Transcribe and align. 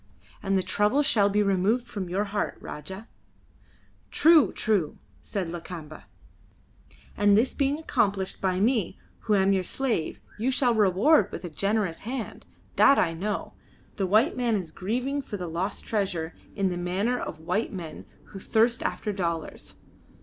And 0.41 0.57
the 0.57 0.63
trouble 0.63 1.03
shall 1.03 1.29
be 1.29 1.43
removed 1.43 1.85
from 1.85 2.09
your 2.09 2.23
heart, 2.23 2.57
Rajah." 2.59 3.07
"True! 4.09 4.51
true!" 4.51 4.97
said 5.21 5.47
Lakamba. 5.51 6.05
"And, 7.15 7.37
this 7.37 7.53
being 7.53 7.77
accomplished 7.77 8.41
by 8.41 8.59
me 8.59 8.97
who 9.19 9.35
am 9.35 9.53
your 9.53 9.63
slave, 9.63 10.19
you 10.39 10.49
shall 10.49 10.73
reward 10.73 11.31
with 11.31 11.45
a 11.45 11.51
generous 11.51 11.99
hand. 11.99 12.47
That 12.77 12.97
I 12.97 13.13
know! 13.13 13.53
The 13.97 14.07
white 14.07 14.35
man 14.35 14.55
is 14.55 14.71
grieving 14.71 15.21
for 15.21 15.37
the 15.37 15.45
lost 15.45 15.85
treasure, 15.85 16.33
in 16.55 16.69
the 16.69 16.77
manner 16.77 17.19
of 17.19 17.37
white 17.39 17.71
men 17.71 18.05
who 18.29 18.39
thirst 18.39 18.81
after 18.81 19.13
dollars. 19.13 19.75